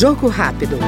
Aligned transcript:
Jogo 0.00 0.28
rápido. 0.28 0.78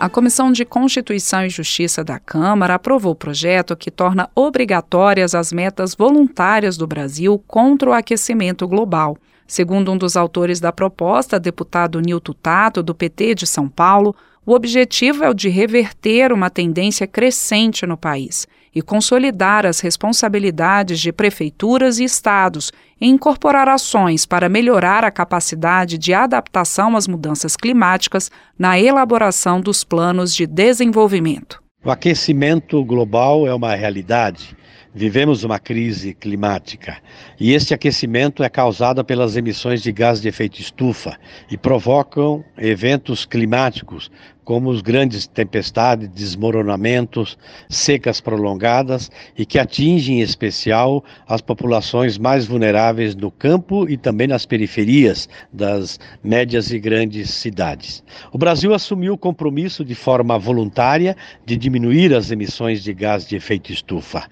A 0.00 0.08
Comissão 0.08 0.50
de 0.50 0.64
Constituição 0.64 1.44
e 1.44 1.48
Justiça 1.48 2.02
da 2.02 2.18
Câmara 2.18 2.74
aprovou 2.74 3.12
o 3.12 3.14
projeto 3.14 3.76
que 3.76 3.88
torna 3.88 4.28
obrigatórias 4.34 5.32
as 5.32 5.52
metas 5.52 5.94
voluntárias 5.94 6.76
do 6.76 6.88
Brasil 6.88 7.40
contra 7.46 7.90
o 7.90 7.92
aquecimento 7.92 8.66
global. 8.66 9.16
Segundo 9.46 9.92
um 9.92 9.96
dos 9.96 10.16
autores 10.16 10.58
da 10.58 10.72
proposta, 10.72 11.38
deputado 11.38 12.00
Nilton 12.00 12.32
Tato, 12.32 12.82
do 12.82 12.96
PT 12.96 13.36
de 13.36 13.46
São 13.46 13.68
Paulo, 13.68 14.12
o 14.44 14.54
objetivo 14.54 15.22
é 15.22 15.30
o 15.30 15.34
de 15.34 15.48
reverter 15.48 16.32
uma 16.32 16.50
tendência 16.50 17.06
crescente 17.06 17.86
no 17.86 17.96
país 17.96 18.48
e 18.74 18.80
consolidar 18.82 19.66
as 19.66 19.80
responsabilidades 19.80 21.00
de 21.00 21.12
prefeituras 21.12 21.98
e 21.98 22.04
estados 22.04 22.72
e 23.00 23.06
incorporar 23.06 23.68
ações 23.68 24.24
para 24.24 24.48
melhorar 24.48 25.04
a 25.04 25.10
capacidade 25.10 25.98
de 25.98 26.14
adaptação 26.14 26.96
às 26.96 27.08
mudanças 27.08 27.56
climáticas 27.56 28.30
na 28.58 28.78
elaboração 28.78 29.60
dos 29.60 29.82
planos 29.82 30.34
de 30.34 30.46
desenvolvimento. 30.46 31.60
O 31.84 31.90
aquecimento 31.90 32.84
global 32.84 33.46
é 33.46 33.54
uma 33.54 33.74
realidade. 33.74 34.56
Vivemos 34.92 35.44
uma 35.44 35.60
crise 35.60 36.14
climática 36.14 36.96
e 37.38 37.52
este 37.52 37.72
aquecimento 37.72 38.42
é 38.42 38.48
causado 38.48 39.04
pelas 39.04 39.36
emissões 39.36 39.82
de 39.82 39.92
gás 39.92 40.20
de 40.20 40.26
efeito 40.26 40.60
estufa 40.60 41.16
e 41.48 41.56
provocam 41.56 42.44
eventos 42.58 43.24
climáticos 43.24 44.10
como 44.50 44.68
os 44.68 44.82
grandes 44.82 45.28
tempestades, 45.28 46.08
desmoronamentos, 46.08 47.38
secas 47.68 48.20
prolongadas 48.20 49.08
e 49.38 49.46
que 49.46 49.60
atingem 49.60 50.18
em 50.18 50.22
especial 50.22 51.04
as 51.28 51.40
populações 51.40 52.18
mais 52.18 52.46
vulneráveis 52.46 53.14
no 53.14 53.30
campo 53.30 53.88
e 53.88 53.96
também 53.96 54.26
nas 54.26 54.44
periferias 54.44 55.28
das 55.52 56.00
médias 56.24 56.72
e 56.72 56.80
grandes 56.80 57.30
cidades. 57.30 58.02
O 58.32 58.38
Brasil 58.38 58.74
assumiu 58.74 59.12
o 59.12 59.18
compromisso 59.18 59.84
de 59.84 59.94
forma 59.94 60.36
voluntária 60.36 61.16
de 61.46 61.56
diminuir 61.56 62.12
as 62.12 62.32
emissões 62.32 62.82
de 62.82 62.92
gás 62.92 63.28
de 63.28 63.36
efeito 63.36 63.72
estufa. 63.72 64.26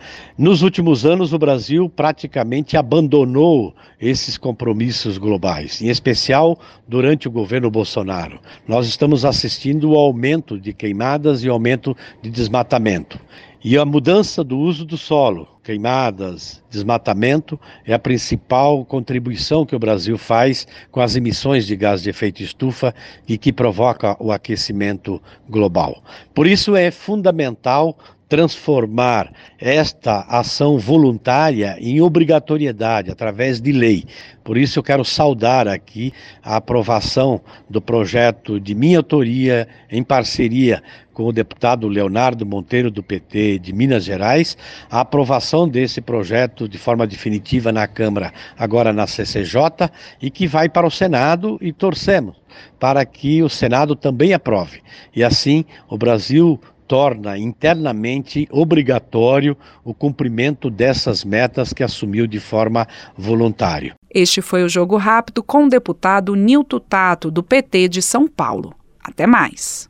Nos 0.48 0.62
últimos 0.62 1.04
anos, 1.04 1.34
o 1.34 1.38
Brasil 1.38 1.90
praticamente 1.90 2.74
abandonou 2.74 3.74
esses 4.00 4.38
compromissos 4.38 5.18
globais, 5.18 5.82
em 5.82 5.90
especial 5.90 6.58
durante 6.88 7.28
o 7.28 7.30
governo 7.30 7.70
Bolsonaro. 7.70 8.40
Nós 8.66 8.86
estamos 8.86 9.26
assistindo 9.26 9.92
ao 9.92 10.06
aumento 10.06 10.58
de 10.58 10.72
queimadas 10.72 11.44
e 11.44 11.50
aumento 11.50 11.94
de 12.22 12.30
desmatamento. 12.30 13.20
E 13.62 13.76
a 13.76 13.84
mudança 13.84 14.42
do 14.42 14.56
uso 14.56 14.86
do 14.86 14.96
solo, 14.96 15.46
queimadas, 15.62 16.62
desmatamento, 16.70 17.60
é 17.84 17.92
a 17.92 17.98
principal 17.98 18.86
contribuição 18.86 19.66
que 19.66 19.76
o 19.76 19.78
Brasil 19.78 20.16
faz 20.16 20.66
com 20.90 21.02
as 21.02 21.14
emissões 21.14 21.66
de 21.66 21.76
gás 21.76 22.02
de 22.02 22.08
efeito 22.08 22.42
estufa 22.42 22.94
e 23.28 23.36
que 23.36 23.52
provoca 23.52 24.16
o 24.18 24.32
aquecimento 24.32 25.20
global. 25.46 26.02
Por 26.32 26.46
isso 26.46 26.74
é 26.74 26.90
fundamental 26.90 27.98
transformar 28.28 29.32
esta 29.58 30.20
ação 30.28 30.78
voluntária 30.78 31.76
em 31.80 32.00
obrigatoriedade 32.00 33.10
através 33.10 33.60
de 33.60 33.72
lei. 33.72 34.04
Por 34.44 34.58
isso 34.58 34.78
eu 34.78 34.82
quero 34.82 35.04
saudar 35.04 35.66
aqui 35.66 36.12
a 36.42 36.56
aprovação 36.56 37.40
do 37.68 37.80
projeto 37.80 38.60
de 38.60 38.74
minha 38.74 38.98
autoria 38.98 39.66
em 39.90 40.02
parceria 40.02 40.82
com 41.12 41.24
o 41.24 41.32
deputado 41.32 41.88
Leonardo 41.88 42.46
Monteiro 42.46 42.92
do 42.92 43.02
PT 43.02 43.58
de 43.58 43.72
Minas 43.72 44.04
Gerais, 44.04 44.56
a 44.88 45.00
aprovação 45.00 45.68
desse 45.68 46.00
projeto 46.00 46.68
de 46.68 46.78
forma 46.78 47.08
definitiva 47.08 47.72
na 47.72 47.88
Câmara, 47.88 48.32
agora 48.56 48.92
na 48.92 49.06
CCJ, 49.06 49.90
e 50.22 50.30
que 50.30 50.46
vai 50.46 50.68
para 50.68 50.86
o 50.86 50.90
Senado 50.90 51.58
e 51.60 51.72
torcemos 51.72 52.36
para 52.78 53.04
que 53.04 53.42
o 53.42 53.48
Senado 53.48 53.96
também 53.96 54.32
aprove. 54.32 54.80
E 55.14 55.24
assim 55.24 55.64
o 55.88 55.98
Brasil 55.98 56.60
torna 56.88 57.36
internamente 57.36 58.48
obrigatório 58.50 59.56
o 59.84 59.92
cumprimento 59.92 60.70
dessas 60.70 61.22
metas 61.22 61.74
que 61.74 61.84
assumiu 61.84 62.26
de 62.26 62.40
forma 62.40 62.88
voluntária. 63.16 63.94
Este 64.12 64.40
foi 64.40 64.64
o 64.64 64.68
Jogo 64.68 64.96
Rápido 64.96 65.42
com 65.42 65.66
o 65.66 65.68
deputado 65.68 66.34
Nilton 66.34 66.80
Tato, 66.80 67.30
do 67.30 67.42
PT 67.42 67.88
de 67.88 68.00
São 68.00 68.26
Paulo. 68.26 68.74
Até 69.04 69.26
mais. 69.26 69.88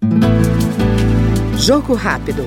Jogo 1.56 1.94
Rápido. 1.94 2.44